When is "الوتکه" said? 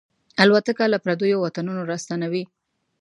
0.43-0.85